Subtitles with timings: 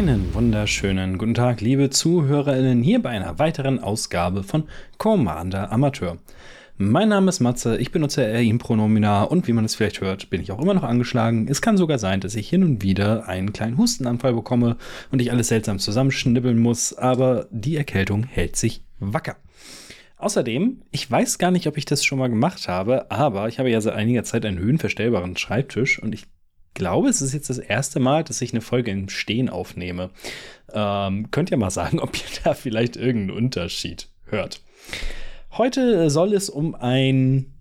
[0.00, 4.64] Einen wunderschönen guten Tag, liebe ZuhörerInnen, hier bei einer weiteren Ausgabe von
[4.96, 6.16] Commander Amateur.
[6.78, 10.30] Mein Name ist Matze, ich benutze er ihm Pronomina und wie man es vielleicht hört,
[10.30, 11.48] bin ich auch immer noch angeschlagen.
[11.50, 14.78] Es kann sogar sein, dass ich hin und wieder einen kleinen Hustenanfall bekomme
[15.12, 19.36] und ich alles seltsam zusammenschnibbeln muss, aber die Erkältung hält sich wacker.
[20.16, 23.70] Außerdem, ich weiß gar nicht, ob ich das schon mal gemacht habe, aber ich habe
[23.70, 26.24] ja seit einiger Zeit einen höhenverstellbaren Schreibtisch und ich
[26.74, 30.10] glaube, es ist jetzt das erste Mal, dass ich eine Folge im Stehen aufnehme.
[30.72, 34.60] Ähm, könnt ihr mal sagen, ob ihr da vielleicht irgendeinen Unterschied hört.
[35.52, 37.52] Heute soll es um ein,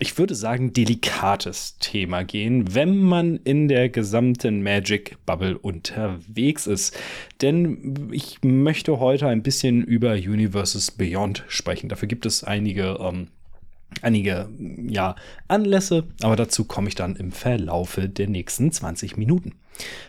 [0.00, 6.98] ich würde sagen, delikates Thema gehen, wenn man in der gesamten Magic Bubble unterwegs ist.
[7.42, 11.88] Denn ich möchte heute ein bisschen über Universes Beyond sprechen.
[11.88, 13.28] Dafür gibt es einige ähm,
[14.02, 14.48] einige
[14.88, 15.16] ja,
[15.48, 19.54] Anlässe, aber dazu komme ich dann im Verlaufe der nächsten 20 Minuten.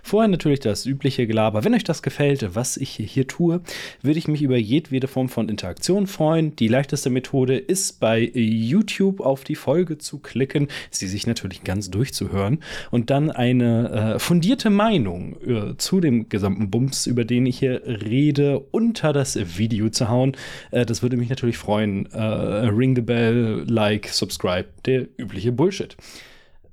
[0.03, 1.63] Vorher natürlich das übliche Gelaber.
[1.63, 3.61] Wenn euch das gefällt, was ich hier tue,
[4.01, 6.55] würde ich mich über jedwede Form von Interaktion freuen.
[6.55, 11.89] Die leichteste Methode ist bei YouTube auf die Folge zu klicken, sie sich natürlich ganz
[11.89, 12.59] durchzuhören
[12.91, 17.81] und dann eine äh, fundierte Meinung äh, zu dem gesamten Bums, über den ich hier
[17.85, 20.35] rede, unter das Video zu hauen.
[20.71, 22.05] Äh, das würde mich natürlich freuen.
[22.11, 25.95] Äh, ring the bell, like, subscribe, der übliche Bullshit.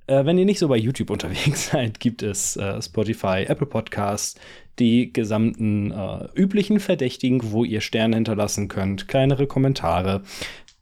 [0.06, 4.38] Äh, wenn ihr nicht so bei YouTube unterwegs seid, gibt es äh, Spotify, Apple Podcasts,
[4.78, 10.22] die gesamten äh, üblichen Verdächtigen, wo ihr Sterne hinterlassen könnt, kleinere Kommentare.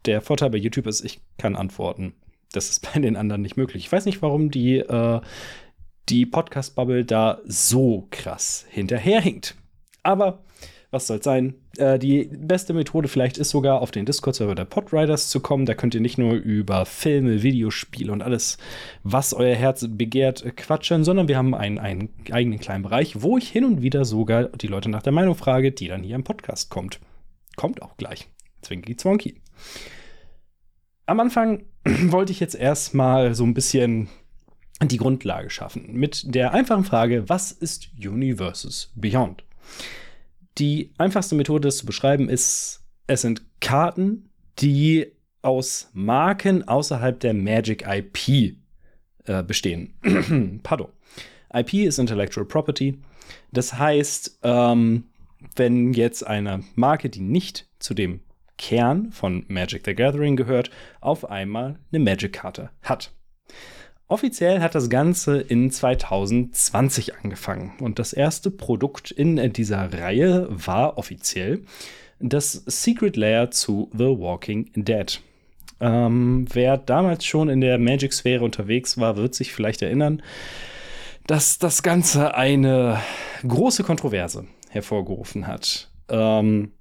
[0.07, 2.15] Der Vorteil bei YouTube ist, ich kann antworten.
[2.53, 3.85] Das ist bei den anderen nicht möglich.
[3.85, 5.21] Ich weiß nicht, warum die, äh,
[6.09, 9.57] die Podcast-Bubble da so krass hinterherhinkt.
[10.03, 10.43] Aber
[10.93, 11.55] was soll's sein?
[11.79, 15.65] Äh, die beste Methode vielleicht ist sogar, auf den Discord-Server der Podriders zu kommen.
[15.65, 18.59] Da könnt ihr nicht nur über Filme, Videospiele und alles,
[19.03, 23.49] was euer Herz begehrt, quatschen, sondern wir haben einen, einen eigenen kleinen Bereich, wo ich
[23.49, 26.69] hin und wieder sogar die Leute nach der Meinung frage, die dann hier im Podcast
[26.71, 27.01] kommt.
[27.57, 28.29] Kommt auch gleich.
[28.61, 29.41] Zwinky Zwonky.
[31.07, 34.09] Am Anfang wollte ich jetzt erstmal so ein bisschen
[34.83, 39.43] die Grundlage schaffen mit der einfachen Frage, was ist Universes Beyond?
[40.59, 47.35] Die einfachste Methode, das zu beschreiben, ist, es sind Karten, die aus Marken außerhalb der
[47.35, 48.57] Magic IP
[49.25, 49.95] äh, bestehen.
[50.63, 50.89] Pardon.
[51.53, 52.99] IP ist Intellectual Property.
[53.53, 55.05] Das heißt, ähm,
[55.57, 58.21] wenn jetzt eine Marke, die nicht zu dem
[58.59, 60.71] Kern von Magic the Gathering gehört,
[61.01, 63.13] auf einmal eine Magic-Karte hat.
[64.13, 70.99] Offiziell hat das Ganze in 2020 angefangen und das erste Produkt in dieser Reihe war
[70.99, 71.63] offiziell
[72.21, 75.19] das Secret Layer zu The Walking Dead.
[75.81, 80.23] Ähm, wer damals schon in der Magic-Sphäre unterwegs war, wird sich vielleicht erinnern,
[81.27, 83.01] dass das Ganze eine
[83.49, 85.89] große Kontroverse hervorgerufen hat.
[86.11, 86.73] Ähm,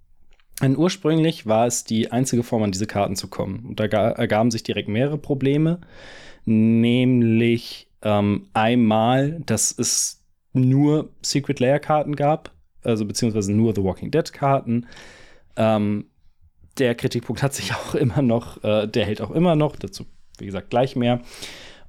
[0.61, 3.65] denn ursprünglich war es die einzige Form, an diese Karten zu kommen.
[3.67, 5.79] Und da ergaben sich direkt mehrere Probleme
[6.45, 10.23] nämlich ähm, einmal, dass es
[10.53, 12.51] nur Secret Layer Karten gab,
[12.83, 14.87] also beziehungsweise nur The Walking Dead Karten.
[15.55, 16.05] Ähm,
[16.77, 20.05] der Kritikpunkt hat sich auch immer noch, äh, der hält auch immer noch, dazu
[20.37, 21.21] wie gesagt gleich mehr.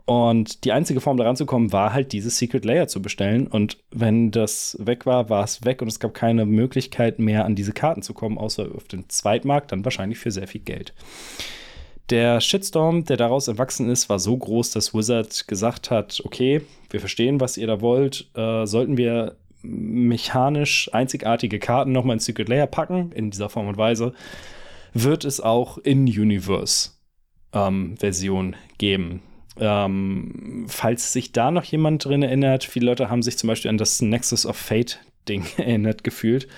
[0.04, 3.46] Und die einzige Form daran zu kommen, war halt dieses Secret Layer zu bestellen.
[3.46, 7.54] Und wenn das weg war, war es weg und es gab keine Möglichkeit mehr an
[7.54, 10.92] diese Karten zu kommen, außer auf den Zweitmarkt, dann wahrscheinlich für sehr viel Geld.
[12.10, 17.00] Der Shitstorm, der daraus erwachsen ist, war so groß, dass Wizard gesagt hat, okay, wir
[17.00, 18.28] verstehen, was ihr da wollt.
[18.34, 23.78] Äh, sollten wir mechanisch einzigartige Karten nochmal in Secret Layer packen, in dieser Form und
[23.78, 24.12] Weise,
[24.92, 29.22] wird es auch in Universe-Version ähm, geben.
[29.58, 33.78] Ähm, falls sich da noch jemand drin erinnert, viele Leute haben sich zum Beispiel an
[33.78, 36.48] das Nexus of Fate-Ding erinnert gefühlt.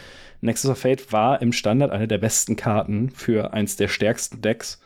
[0.40, 4.80] Nexus of Fate war im Standard eine der besten Karten für eins der stärksten Decks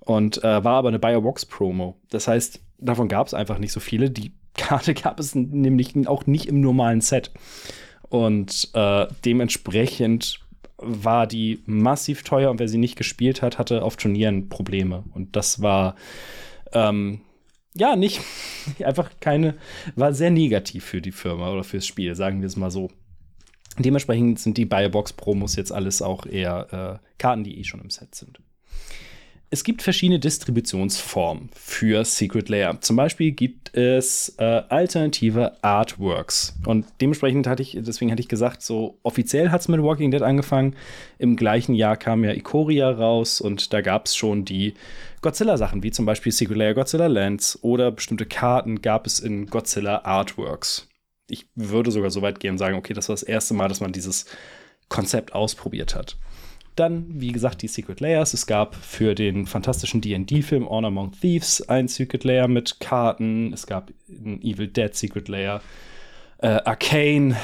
[0.00, 1.96] und äh, war aber eine Biobox-Promo.
[2.10, 4.10] Das heißt, davon gab es einfach nicht so viele.
[4.10, 7.30] Die Karte gab es nämlich auch nicht im normalen Set.
[8.08, 10.40] Und äh, dementsprechend
[10.78, 15.04] war die massiv teuer und wer sie nicht gespielt hat, hatte auf Turnieren Probleme.
[15.14, 15.94] Und das war
[16.72, 17.20] ähm,
[17.74, 18.20] ja nicht
[18.84, 19.56] einfach keine,
[19.96, 22.90] war sehr negativ für die Firma oder fürs Spiel, sagen wir es mal so.
[23.78, 28.14] Dementsprechend sind die Biobox-Promos jetzt alles auch eher äh, Karten, die eh schon im Set
[28.14, 28.40] sind.
[29.52, 32.80] Es gibt verschiedene Distributionsformen für Secret Layer.
[32.82, 36.56] Zum Beispiel gibt es äh, alternative Artworks.
[36.66, 40.22] Und dementsprechend hatte ich, deswegen hatte ich gesagt, so offiziell hat es mit Walking Dead
[40.22, 40.76] angefangen.
[41.18, 44.74] Im gleichen Jahr kam ja Ikoria raus und da gab es schon die
[45.20, 50.04] Godzilla-Sachen, wie zum Beispiel Secret Layer Godzilla Lands oder bestimmte Karten gab es in Godzilla
[50.04, 50.86] Artworks.
[51.28, 53.80] Ich würde sogar so weit gehen und sagen, okay, das war das erste Mal, dass
[53.80, 54.26] man dieses
[54.88, 56.16] Konzept ausprobiert hat.
[56.80, 58.32] Dann, wie gesagt, die Secret Layers.
[58.32, 63.52] Es gab für den fantastischen DD-Film Honor Among Thieves ein Secret Layer mit Karten.
[63.52, 65.60] Es gab ein Evil Dead Secret Layer.
[66.38, 67.36] Äh, Arcane,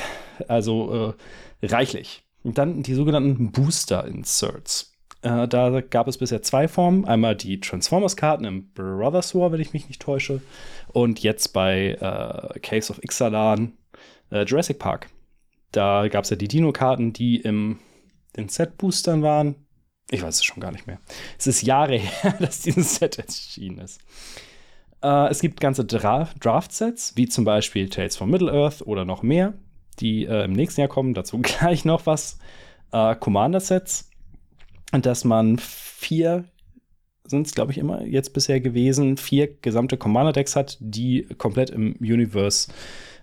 [0.49, 1.15] also
[1.61, 2.23] äh, reichlich.
[2.45, 4.97] Und dann die sogenannten Booster-Inserts.
[5.21, 7.05] Äh, da gab es bisher zwei Formen.
[7.05, 10.41] Einmal die Transformers-Karten im Brothers War, wenn ich mich nicht täusche.
[10.89, 13.75] Und jetzt bei äh, Case of Ixalan
[14.31, 15.11] äh, Jurassic Park.
[15.73, 17.81] Da gab es ja die Dino-Karten, die im
[18.37, 19.57] den Set-Boostern waren.
[20.11, 21.01] Ich weiß es schon gar nicht mehr.
[21.39, 24.01] Es ist Jahre her, dass dieses Set erschienen ist.
[25.03, 29.55] Äh, es gibt ganze Dra Draft-Sets, wie zum Beispiel Tales from Middle-earth oder noch mehr,
[30.01, 31.15] die äh, im nächsten Jahr kommen.
[31.15, 32.39] Dazu gleich noch was.
[32.93, 34.11] Äh, Commander-Sets,
[34.93, 36.45] dass man vier
[37.29, 41.97] sind es, glaube ich, immer jetzt bisher gewesen, vier gesamte Commander-Decks hat, die komplett im
[42.01, 42.71] Universe,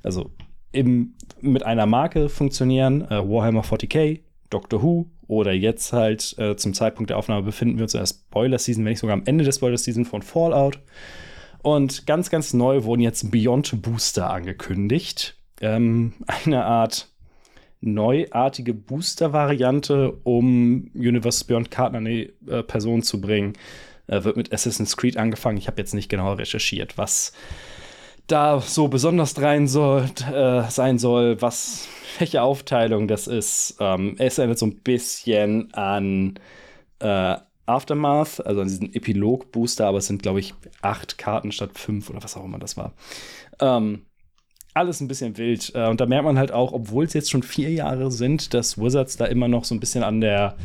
[0.04, 0.31] also
[0.71, 3.04] im, mit einer Marke funktionieren.
[3.04, 7.83] Äh, Warhammer 40k, Doctor Who oder jetzt halt äh, zum Zeitpunkt der Aufnahme befinden wir
[7.83, 10.79] uns in der Spoiler-Season, wenn nicht sogar am Ende der Spoiler-Season von Fallout.
[11.61, 15.37] Und ganz, ganz neu wurden jetzt Beyond Booster angekündigt.
[15.61, 16.13] Ähm,
[16.45, 17.09] eine Art
[17.81, 23.53] neuartige Booster-Variante, um Universe Beyond Karten an die äh, Person zu bringen.
[24.07, 25.57] Äh, wird mit Assassin's Creed angefangen.
[25.57, 27.33] Ich habe jetzt nicht genau recherchiert, was
[28.27, 31.87] da so besonders rein soll, äh, sein soll, was
[32.19, 33.77] welche Aufteilung das ist.
[33.79, 36.39] Ähm, es erinnert so ein bisschen an
[36.99, 42.09] äh, Aftermath, also an diesen Epilog-Booster, aber es sind, glaube ich, acht Karten statt fünf
[42.09, 42.93] oder was auch immer das war.
[43.59, 44.05] Ähm,
[44.73, 45.71] alles ein bisschen wild.
[45.75, 48.77] Äh, und da merkt man halt auch, obwohl es jetzt schon vier Jahre sind, dass
[48.77, 50.55] Wizards da immer noch so ein bisschen an der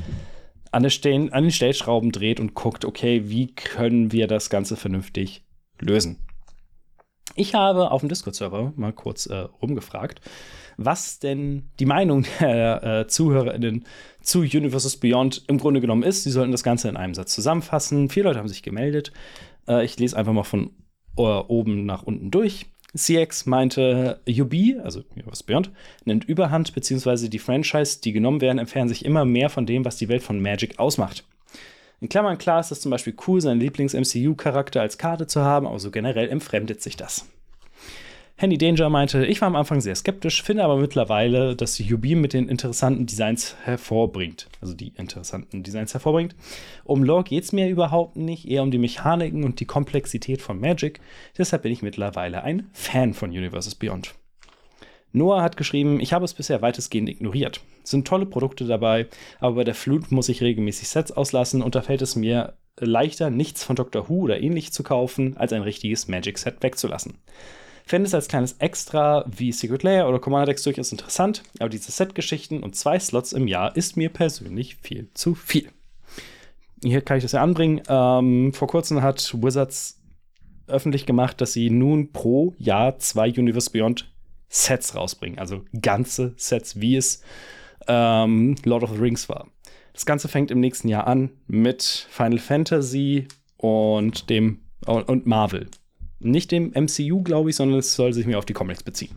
[0.70, 4.76] an, der Stellen, an den Stellschrauben dreht und guckt, okay, wie können wir das Ganze
[4.76, 5.42] vernünftig
[5.80, 6.18] lösen.
[7.38, 10.20] Ich habe auf dem Discord-Server mal kurz äh, rumgefragt,
[10.76, 13.84] was denn die Meinung der äh, ZuhörerInnen
[14.20, 16.24] zu Universes Beyond im Grunde genommen ist.
[16.24, 18.10] Sie sollten das Ganze in einem Satz zusammenfassen.
[18.10, 19.12] Vier Leute haben sich gemeldet.
[19.68, 20.70] Äh, ich lese einfach mal von
[21.16, 22.66] äh, oben nach unten durch.
[22.96, 25.70] CX meinte, UB, also Universe Beyond,
[26.04, 29.96] nimmt Überhand, beziehungsweise die Franchise, die genommen werden, entfernen sich immer mehr von dem, was
[29.96, 31.24] die Welt von Magic ausmacht.
[32.00, 35.80] In Klammern klar ist es zum Beispiel cool, seinen Lieblings-MCU-Charakter als Karte zu haben, aber
[35.80, 37.26] so generell entfremdet sich das.
[38.36, 42.04] Handy Danger meinte, ich war am Anfang sehr skeptisch, finde aber mittlerweile, dass die UB
[42.14, 44.48] mit den interessanten Designs hervorbringt.
[44.60, 46.36] Also die interessanten Designs hervorbringt.
[46.84, 50.60] Um Lore geht es mir überhaupt nicht, eher um die Mechaniken und die Komplexität von
[50.60, 51.00] Magic.
[51.36, 54.14] Deshalb bin ich mittlerweile ein Fan von Universes Beyond.
[55.12, 57.60] Noah hat geschrieben, ich habe es bisher weitestgehend ignoriert.
[57.82, 59.06] Es sind tolle Produkte dabei,
[59.40, 63.30] aber bei der Flut muss ich regelmäßig Sets auslassen und da fällt es mir leichter,
[63.30, 67.14] nichts von Doctor Who oder ähnlich zu kaufen, als ein richtiges Magic-Set wegzulassen.
[67.84, 71.90] Fände es als kleines Extra wie Secret Layer oder Commander Decks durchaus interessant, aber diese
[71.90, 75.70] Set-Geschichten und zwei Slots im Jahr ist mir persönlich viel zu viel.
[76.82, 77.80] Hier kann ich das ja anbringen.
[77.88, 80.00] Ähm, vor kurzem hat Wizards
[80.66, 84.06] öffentlich gemacht, dass sie nun pro Jahr zwei Universe Beyond
[84.48, 85.38] Sets rausbringen.
[85.38, 87.22] Also ganze Sets, wie es
[87.86, 89.48] ähm, Lord of the Rings war.
[89.92, 93.26] Das Ganze fängt im nächsten Jahr an mit Final Fantasy
[93.56, 95.66] und dem und Marvel.
[96.20, 99.16] Nicht dem MCU, glaube ich, sondern es soll sich mehr auf die Comics beziehen.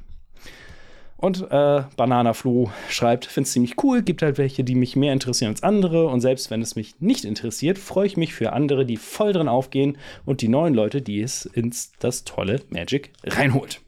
[1.18, 5.14] Und äh, Banana Flu schreibt, finde es ziemlich cool, gibt halt welche, die mich mehr
[5.14, 6.08] interessieren als andere.
[6.08, 9.48] Und selbst wenn es mich nicht interessiert, freue ich mich für andere, die voll drin
[9.48, 13.82] aufgehen und die neuen Leute, die es ins das tolle Magic reinholt.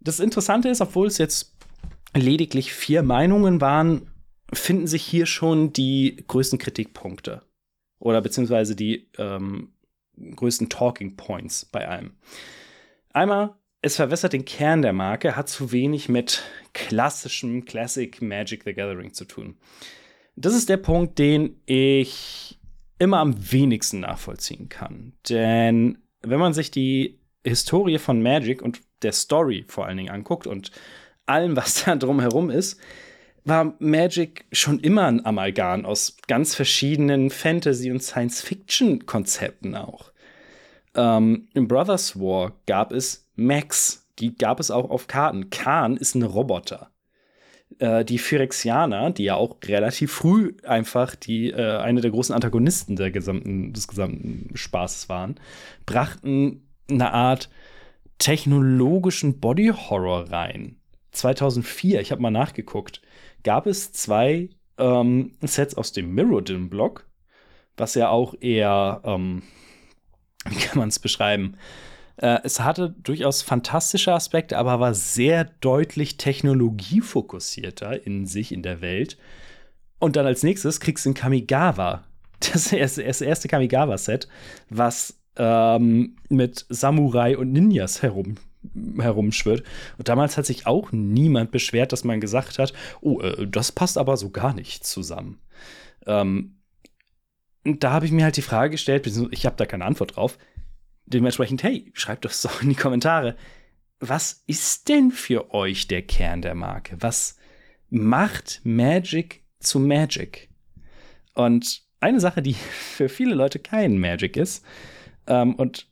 [0.00, 1.54] Das Interessante ist, obwohl es jetzt
[2.14, 4.10] lediglich vier Meinungen waren,
[4.52, 7.42] finden sich hier schon die größten Kritikpunkte.
[7.98, 9.72] Oder beziehungsweise die ähm,
[10.36, 12.14] größten Talking Points bei allem.
[13.12, 16.42] Einmal, es verwässert den Kern der Marke, hat zu wenig mit
[16.72, 19.56] klassischem Classic Magic the Gathering zu tun.
[20.36, 22.58] Das ist der Punkt, den ich
[22.98, 25.14] immer am wenigsten nachvollziehen kann.
[25.28, 30.46] Denn wenn man sich die Historie von Magic und der Story vor allen Dingen anguckt
[30.46, 30.70] und
[31.26, 32.80] allem, was da drumherum ist,
[33.44, 40.12] war Magic schon immer ein Amalgam aus ganz verschiedenen Fantasy- und Science-Fiction-Konzepten auch.
[40.94, 45.50] Ähm, Im Brothers War gab es Max, die gab es auch auf Karten.
[45.50, 46.90] Khan ist ein Roboter.
[47.78, 52.96] Äh, die Phyrexianer, die ja auch relativ früh einfach die, äh, eine der großen Antagonisten
[52.96, 55.36] der gesamten, des gesamten Spaßes waren,
[55.86, 57.50] brachten eine Art
[58.18, 60.76] technologischen Body Horror rein.
[61.12, 63.02] 2004, ich habe mal nachgeguckt,
[63.42, 67.08] gab es zwei ähm, Sets aus dem Mirrodin-Block,
[67.76, 69.42] was ja auch eher, ähm,
[70.48, 71.56] wie kann man es beschreiben?
[72.16, 78.80] Äh, es hatte durchaus fantastische Aspekte, aber war sehr deutlich technologiefokussierter in sich, in der
[78.80, 79.16] Welt.
[79.98, 82.04] Und dann als nächstes kriegst du ein Kamigawa.
[82.54, 84.26] Das das erste Kamigawa-Set,
[84.70, 88.36] was ähm, mit Samurai und Ninjas herum
[88.98, 89.64] herumschwirrt.
[89.96, 93.96] Und damals hat sich auch niemand beschwert, dass man gesagt hat, oh, äh, das passt
[93.96, 95.40] aber so gar nicht zusammen.
[96.06, 96.58] Ähm,
[97.64, 100.36] da habe ich mir halt die Frage gestellt, ich habe da keine Antwort drauf,
[101.06, 103.34] dementsprechend, hey, schreibt doch in die Kommentare.
[103.98, 106.96] Was ist denn für euch der Kern der Marke?
[107.00, 107.38] Was
[107.88, 110.50] macht Magic zu Magic?
[111.32, 114.66] Und eine Sache, die für viele Leute kein Magic ist
[115.30, 115.86] ähm, und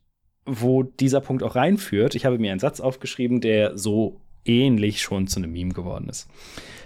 [0.44, 5.26] wo dieser Punkt auch reinführt, ich habe mir einen Satz aufgeschrieben, der so ähnlich schon
[5.26, 6.28] zu einem Meme geworden ist.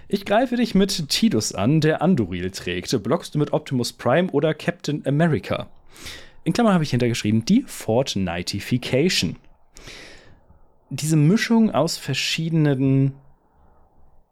[0.08, 3.02] Ich greife dich mit Tidus an, der Anduril trägt.
[3.02, 5.70] Blockst du mit Optimus Prime oder Captain America?
[6.44, 9.36] In Klammern habe ich hintergeschrieben, die Fortnitification.
[10.90, 13.14] Diese Mischung aus verschiedenen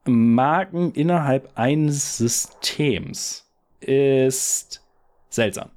[0.05, 3.49] Marken innerhalb eines Systems
[3.81, 4.83] ist
[5.31, 5.71] seltsam.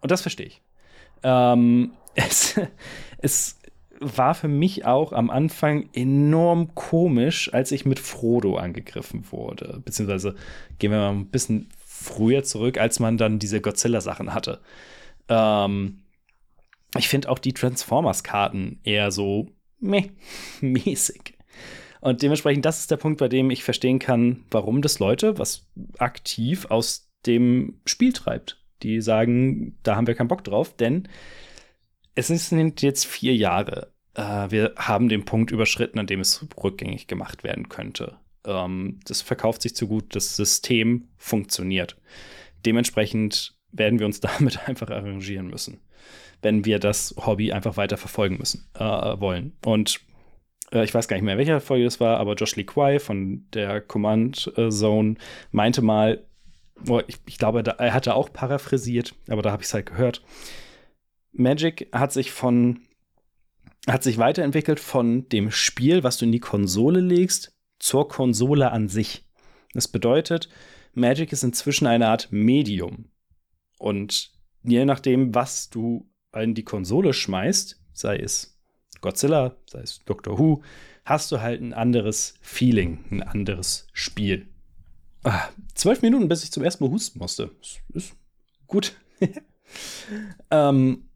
[0.00, 0.63] Und das verstehe ich.
[1.24, 2.60] Ähm, es,
[3.18, 3.58] es
[4.00, 9.80] war für mich auch am Anfang enorm komisch, als ich mit Frodo angegriffen wurde.
[9.84, 10.34] Beziehungsweise
[10.78, 14.60] gehen wir mal ein bisschen früher zurück, als man dann diese Godzilla-Sachen hatte.
[15.28, 16.02] Ähm,
[16.96, 19.48] ich finde auch die Transformers-Karten eher so
[19.80, 20.10] meh,
[20.60, 21.34] mäßig.
[22.00, 25.66] Und dementsprechend, das ist der Punkt, bei dem ich verstehen kann, warum das Leute was
[25.98, 28.62] aktiv aus dem Spiel treibt.
[28.84, 31.08] Die sagen, da haben wir keinen Bock drauf, denn
[32.14, 33.92] es sind jetzt vier Jahre.
[34.14, 38.18] Äh, wir haben den Punkt überschritten, an dem es rückgängig gemacht werden könnte.
[38.46, 41.96] Ähm, das verkauft sich zu gut, das System funktioniert.
[42.64, 45.80] Dementsprechend werden wir uns damit einfach arrangieren müssen,
[46.42, 49.56] wenn wir das Hobby einfach weiter verfolgen müssen, äh, wollen.
[49.64, 50.00] Und
[50.72, 53.46] äh, ich weiß gar nicht mehr, welcher Folge das war, aber Josh Lee Kwai von
[53.54, 55.14] der Command Zone
[55.50, 56.22] meinte mal,
[57.06, 60.22] ich, ich, glaube, da, er hatte auch paraphrasiert, aber da habe ich es halt gehört.
[61.32, 62.80] Magic hat sich von
[63.86, 68.88] hat sich weiterentwickelt von dem Spiel, was du in die Konsole legst, zur Konsole an
[68.88, 69.26] sich.
[69.74, 70.48] Das bedeutet,
[70.94, 73.10] Magic ist inzwischen eine Art Medium.
[73.78, 78.58] Und je nachdem, was du in die Konsole schmeißt, sei es
[79.00, 80.62] Godzilla, sei es Doctor Who,
[81.04, 84.48] hast du halt ein anderes Feeling, ein anderes Spiel.
[85.24, 87.50] Ah, zwölf Minuten, bis ich zum ersten Mal husten musste.
[87.94, 88.14] Ist
[88.66, 88.94] gut.
[90.50, 91.08] ähm,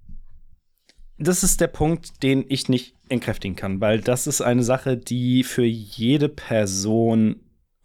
[1.18, 5.44] das ist der Punkt, den ich nicht entkräftigen kann, weil das ist eine Sache, die
[5.44, 7.40] für jede Person,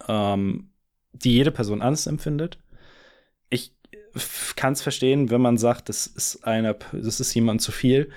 [0.08, 0.70] ähm,
[1.12, 2.58] die jede Person anders empfindet.
[3.50, 3.74] Ich
[4.56, 8.10] kann es verstehen, wenn man sagt, das ist einer, das ist jemand zu viel.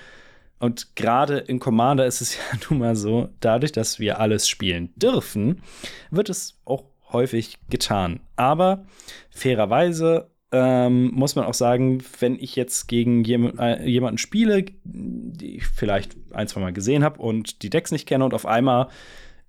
[0.59, 4.93] Und gerade in Commander ist es ja nun mal so, dadurch, dass wir alles spielen
[4.95, 5.61] dürfen,
[6.09, 8.19] wird es auch häufig getan.
[8.35, 8.85] Aber
[9.29, 15.57] fairerweise ähm, muss man auch sagen, wenn ich jetzt gegen jem äh, jemanden spiele, die
[15.57, 18.87] ich vielleicht ein, zwei Mal gesehen habe und die Decks nicht kenne und auf einmal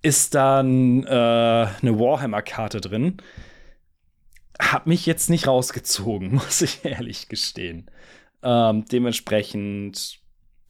[0.01, 3.17] ist dann äh, eine Warhammer-Karte drin,
[4.59, 7.89] hat mich jetzt nicht rausgezogen, muss ich ehrlich gestehen.
[8.43, 10.19] Ähm, dementsprechend,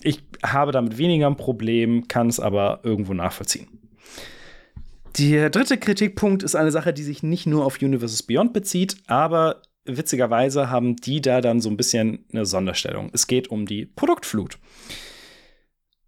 [0.02, 3.68] ich habe damit weniger ein Problem, kann es aber irgendwo nachvollziehen.
[5.20, 9.62] Der dritte Kritikpunkt ist eine Sache, die sich nicht nur auf Universes Beyond bezieht, aber
[9.84, 13.10] witzigerweise haben die da dann so ein bisschen eine Sonderstellung.
[13.12, 14.58] Es geht um die Produktflut.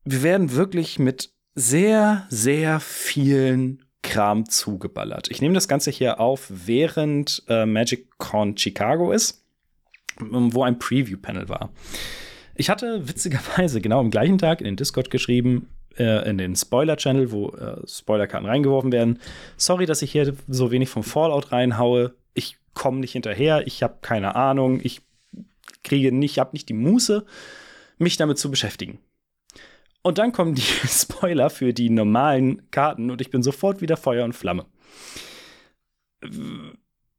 [0.05, 5.29] Wir werden wirklich mit sehr, sehr vielen Kram zugeballert.
[5.29, 9.43] Ich nehme das Ganze hier auf, während äh, Magic Con Chicago ist,
[10.21, 11.73] ähm, wo ein Preview-Panel war.
[12.55, 17.31] Ich hatte witzigerweise genau am gleichen Tag in den Discord geschrieben, äh, in den Spoiler-Channel,
[17.31, 19.19] wo äh, Spoilerkarten reingeworfen werden.
[19.57, 22.13] Sorry, dass ich hier so wenig vom Fallout reinhaue.
[22.33, 25.01] Ich komme nicht hinterher, ich habe keine Ahnung, ich
[25.83, 27.25] kriege nicht, habe nicht die Muße,
[27.97, 28.99] mich damit zu beschäftigen.
[30.01, 34.25] Und dann kommen die Spoiler für die normalen Karten und ich bin sofort wieder Feuer
[34.25, 34.65] und Flamme.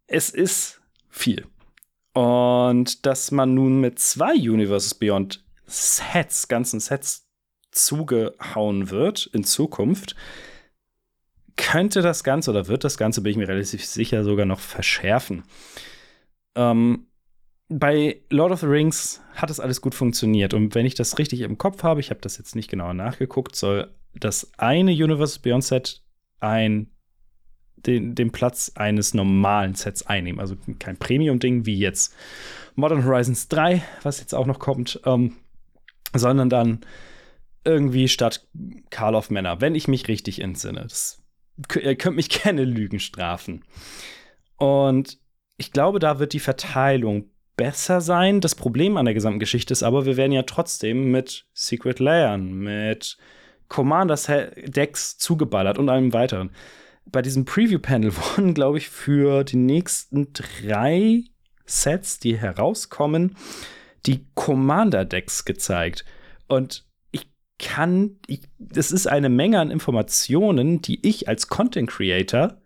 [0.06, 1.46] Es ist viel.
[2.14, 7.21] Und dass man nun mit zwei Universes Beyond Sets, ganzen Sets
[7.72, 10.14] zugehauen wird in Zukunft,
[11.56, 15.42] könnte das Ganze oder wird das Ganze, bin ich mir relativ sicher, sogar noch verschärfen.
[16.54, 17.06] Ähm,
[17.68, 20.54] bei Lord of the Rings hat es alles gut funktioniert.
[20.54, 23.56] Und wenn ich das richtig im Kopf habe, ich habe das jetzt nicht genauer nachgeguckt,
[23.56, 26.02] soll das eine Universe Beyond Set
[26.40, 26.88] ein
[27.76, 30.40] den, den Platz eines normalen Sets einnehmen.
[30.40, 32.14] Also kein Premium-Ding wie jetzt
[32.74, 35.34] Modern Horizons 3, was jetzt auch noch kommt, ähm,
[36.14, 36.80] sondern dann
[37.64, 38.46] irgendwie statt
[38.90, 40.82] Karl of Männer, wenn ich mich richtig entsinne.
[40.82, 41.22] Das,
[41.80, 43.64] ihr könnt mich gerne Lügen strafen.
[44.56, 45.18] Und
[45.56, 48.40] ich glaube, da wird die Verteilung besser sein.
[48.40, 52.52] Das Problem an der gesamten Geschichte ist aber, wir werden ja trotzdem mit Secret Layern,
[52.52, 53.16] mit
[53.68, 56.50] Commander-Decks zugeballert und allem weiteren.
[57.06, 61.24] Bei diesem Preview-Panel wurden, glaube ich, für die nächsten drei
[61.64, 63.36] Sets, die herauskommen,
[64.06, 66.04] die Commander-Decks gezeigt.
[66.48, 66.84] Und
[67.62, 72.60] kann, ich, das ist eine Menge an Informationen, die ich als Content Creator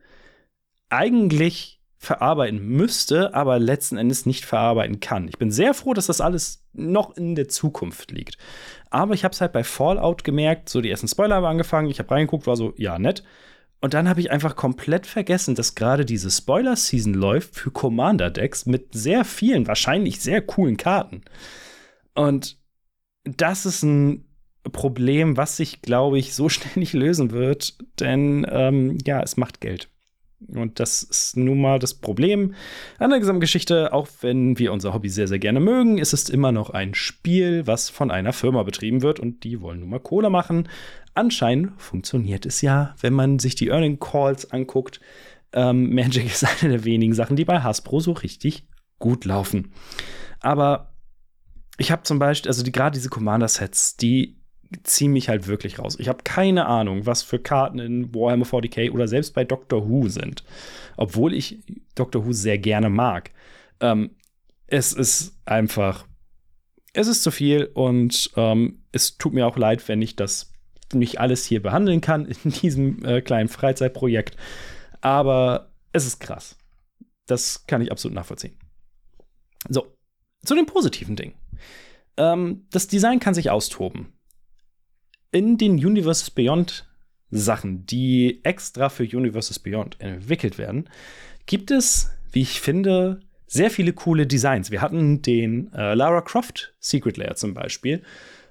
[0.88, 5.28] eigentlich verarbeiten müsste, aber letzten Endes nicht verarbeiten kann.
[5.28, 8.38] Ich bin sehr froh, dass das alles noch in der Zukunft liegt.
[8.90, 11.98] Aber ich habe es halt bei Fallout gemerkt, so die ersten Spoiler haben angefangen, ich
[11.98, 13.24] habe reingeguckt, war so, ja, nett.
[13.80, 18.94] Und dann habe ich einfach komplett vergessen, dass gerade diese Spoiler-Season läuft für Commander-Decks mit
[18.94, 21.22] sehr vielen, wahrscheinlich sehr coolen Karten.
[22.14, 22.58] Und
[23.24, 24.25] das ist ein
[24.72, 29.60] Problem, was sich, glaube ich, so schnell nicht lösen wird, denn ähm, ja, es macht
[29.60, 29.88] Geld.
[30.48, 32.54] Und das ist nun mal das Problem
[32.98, 33.92] an der gesamten Geschichte.
[33.92, 37.66] Auch wenn wir unser Hobby sehr, sehr gerne mögen, ist es immer noch ein Spiel,
[37.66, 40.68] was von einer Firma betrieben wird und die wollen nun mal Kohle machen.
[41.14, 45.00] Anscheinend funktioniert es ja, wenn man sich die Earning Calls anguckt.
[45.52, 48.68] Ähm, Magic ist eine der wenigen Sachen, die bei Hasbro so richtig
[48.98, 49.72] gut laufen.
[50.40, 50.94] Aber
[51.78, 54.38] ich habe zum Beispiel, also die, gerade diese Commander-Sets, die
[54.82, 55.96] ziehen mich halt wirklich raus.
[55.98, 60.08] Ich habe keine Ahnung, was für Karten in Warhammer 40k oder selbst bei Doctor Who
[60.08, 60.44] sind.
[60.96, 61.58] Obwohl ich
[61.94, 63.30] Doctor Who sehr gerne mag.
[63.80, 64.10] Ähm,
[64.66, 66.06] es ist einfach,
[66.92, 70.52] es ist zu viel und ähm, es tut mir auch leid, wenn ich das
[70.92, 74.36] nicht alles hier behandeln kann in diesem äh, kleinen Freizeitprojekt.
[75.00, 76.56] Aber es ist krass.
[77.26, 78.56] Das kann ich absolut nachvollziehen.
[79.68, 79.94] So,
[80.44, 81.34] zu den positiven Dingen.
[82.16, 84.15] Ähm, das Design kann sich austoben
[85.32, 86.86] in den Universes Beyond
[87.30, 90.88] Sachen, die extra für Universes Beyond entwickelt werden,
[91.46, 94.70] gibt es, wie ich finde, sehr viele coole Designs.
[94.70, 98.02] Wir hatten den äh, Lara Croft Secret Layer zum Beispiel.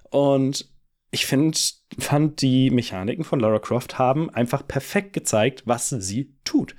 [0.09, 0.69] Und
[1.11, 6.75] ich find, fand, die Mechaniken von Lara Croft haben einfach perfekt gezeigt, was sie tut.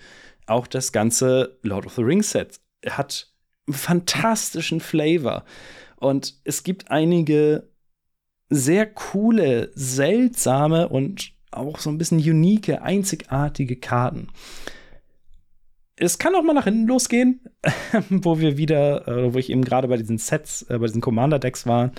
[0.47, 3.31] Auch das ganze Lord of the Rings Set hat
[3.67, 5.45] einen fantastischen Flavor.
[5.97, 7.69] Und es gibt einige
[8.49, 14.29] sehr coole, seltsame und auch so ein bisschen unique, einzigartige Karten.
[15.97, 17.41] Es kann auch mal nach hinten losgehen,
[18.11, 21.67] wo wir wieder, äh, wo ich eben gerade bei diesen Sets, äh, bei diesen Commander-Decks
[21.67, 21.93] war.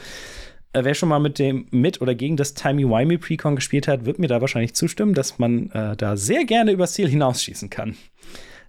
[0.73, 4.19] Äh, wer schon mal mit dem mit oder gegen das Timey-Wimey Precon gespielt hat, wird
[4.19, 7.97] mir da wahrscheinlich zustimmen, dass man äh, da sehr gerne übers Ziel hinausschießen kann.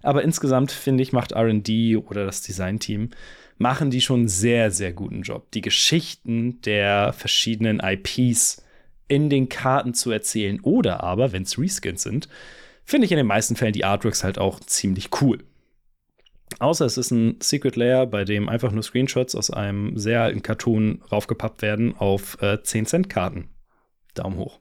[0.01, 3.11] Aber insgesamt finde ich, macht RD oder das Design-Team
[3.59, 5.51] machen die schon sehr, sehr guten Job.
[5.51, 8.63] Die Geschichten der verschiedenen IPs
[9.07, 12.29] in den Karten zu erzählen oder aber, wenn es Reskins sind,
[12.85, 15.43] finde ich in den meisten Fällen die Artworks halt auch ziemlich cool.
[16.57, 20.41] Außer es ist ein Secret Layer, bei dem einfach nur Screenshots aus einem sehr alten
[20.41, 23.49] Cartoon raufgepappt werden auf äh, 10-Cent-Karten.
[24.15, 24.59] Daumen hoch.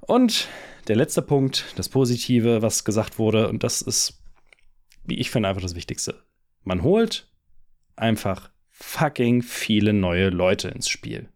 [0.00, 0.48] Und
[0.88, 4.22] der letzte Punkt, das Positive, was gesagt wurde, und das ist,
[5.04, 6.22] wie ich finde, einfach das Wichtigste.
[6.64, 7.29] Man holt
[8.00, 11.28] einfach fucking viele neue Leute ins Spiel.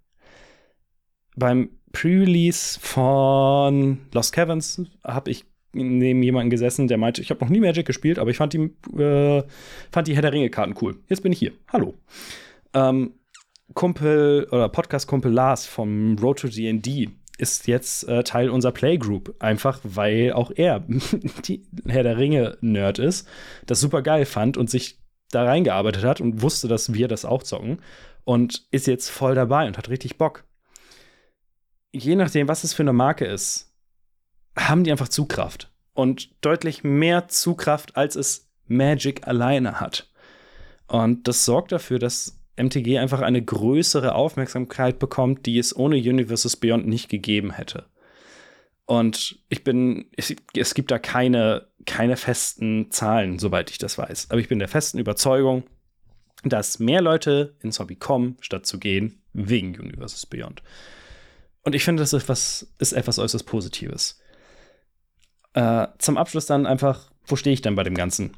[1.37, 7.51] Beim Pre-Release von Lost Caverns habe ich neben jemanden gesessen, der meinte, ich habe noch
[7.51, 9.43] nie Magic gespielt, aber ich fand die, äh,
[9.91, 10.97] fand die Herr der Ringe-Karten cool.
[11.09, 11.53] Jetzt bin ich hier.
[11.73, 11.95] Hallo.
[12.73, 13.15] Ähm,
[13.75, 19.81] Kumpel oder Podcast-Kumpel Lars vom Road to D&D ist jetzt äh, Teil unserer Playgroup, einfach
[19.83, 20.85] weil auch er
[21.45, 23.29] die Herr der Ringe-Nerd ist,
[23.67, 27.43] das super geil fand und sich da reingearbeitet hat und wusste, dass wir das auch
[27.43, 27.81] zocken
[28.25, 30.45] und ist jetzt voll dabei und hat richtig Bock.
[31.93, 33.73] Je nachdem, was es für eine Marke ist,
[34.57, 40.11] haben die einfach Zugkraft und deutlich mehr Zugkraft, als es Magic alleine hat.
[40.87, 46.57] Und das sorgt dafür, dass MTG einfach eine größere Aufmerksamkeit bekommt, die es ohne Universes
[46.57, 47.87] Beyond nicht gegeben hätte.
[48.87, 54.31] Und ich bin, es, es gibt da keine, keine festen Zahlen, soweit ich das weiß.
[54.31, 55.65] Aber ich bin der festen Überzeugung,
[56.45, 60.63] dass mehr Leute ins Hobby kommen, statt zu gehen, wegen Universes Beyond.
[61.63, 64.21] Und ich finde, das ist, was, ist etwas äußerst Positives.
[65.55, 68.37] Äh, zum Abschluss dann einfach, wo stehe ich denn bei dem Ganzen?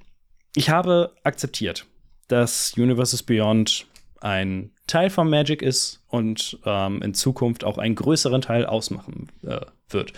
[0.54, 1.86] Ich habe akzeptiert,
[2.28, 3.86] dass Universes Beyond
[4.20, 9.60] ein Teil von Magic ist und ähm, in Zukunft auch einen größeren Teil ausmachen äh,
[9.90, 10.12] wird.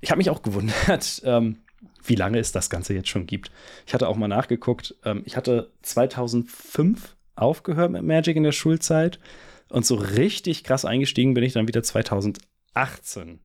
[0.00, 1.58] Ich habe mich auch gewundert, ähm,
[2.04, 3.50] wie lange es das Ganze jetzt schon gibt.
[3.86, 4.94] Ich hatte auch mal nachgeguckt.
[5.04, 9.18] Ähm, ich hatte 2005 aufgehört mit Magic in der Schulzeit
[9.68, 13.40] und so richtig krass eingestiegen bin ich dann wieder 2018.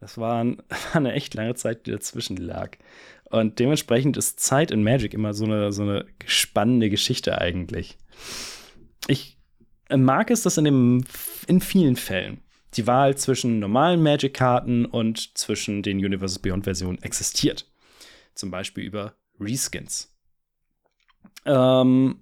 [0.00, 2.76] Das war, ein, war eine echt lange Zeit, die dazwischen lag.
[3.30, 7.96] Und dementsprechend ist Zeit in Magic immer so eine, so eine spannende Geschichte eigentlich.
[9.06, 9.38] Ich
[9.90, 11.04] mag es, dass in, dem,
[11.46, 12.41] in vielen Fällen
[12.74, 17.70] die Wahl zwischen normalen Magic-Karten und zwischen den Universes Beyond-Versionen existiert.
[18.34, 20.12] Zum Beispiel über Reskins.
[21.44, 22.20] Ähm,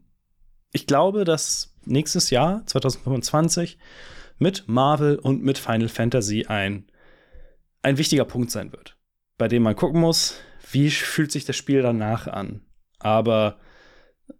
[0.72, 3.78] ich glaube, dass nächstes Jahr, 2025,
[4.38, 6.90] mit Marvel und mit Final Fantasy ein,
[7.82, 8.96] ein wichtiger Punkt sein wird,
[9.38, 10.34] bei dem man gucken muss,
[10.72, 12.62] wie fühlt sich das Spiel danach an.
[12.98, 13.58] Aber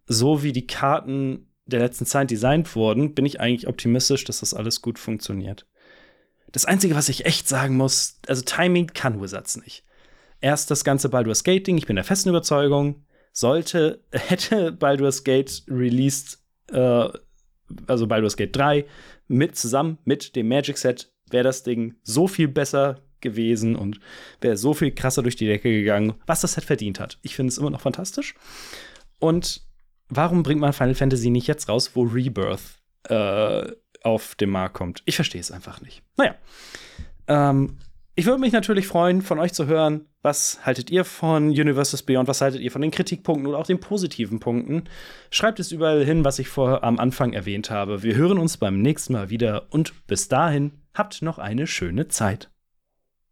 [0.05, 4.53] so wie die Karten der letzten Zeit designt wurden, bin ich eigentlich optimistisch, dass das
[4.53, 5.67] alles gut funktioniert.
[6.51, 9.83] Das Einzige, was ich echt sagen muss, also Timing kann Wizards nicht.
[10.41, 15.63] Erst das ganze Baldur's Gate Ding, ich bin der festen Überzeugung, sollte, hätte Baldur's Gate
[15.67, 16.39] released,
[16.71, 17.09] äh,
[17.87, 18.85] also Baldur's Gate 3,
[19.27, 23.99] mit zusammen mit dem Magic Set, wäre das Ding so viel besser gewesen und
[24.41, 27.19] wäre so viel krasser durch die Decke gegangen, was das Set verdient hat.
[27.21, 28.33] Ich finde es immer noch fantastisch.
[29.19, 29.61] Und
[30.09, 33.71] warum bringt man Final Fantasy nicht jetzt raus, wo Rebirth äh,
[34.03, 35.01] auf den Markt kommt?
[35.05, 36.03] Ich verstehe es einfach nicht.
[36.17, 36.35] Naja.
[37.27, 37.77] Ähm,
[38.13, 42.27] ich würde mich natürlich freuen, von euch zu hören, was haltet ihr von Universes Beyond,
[42.27, 44.83] was haltet ihr von den Kritikpunkten oder auch den positiven Punkten.
[45.31, 48.03] Schreibt es überall hin, was ich vor am Anfang erwähnt habe.
[48.03, 52.50] Wir hören uns beim nächsten Mal wieder und bis dahin habt noch eine schöne Zeit.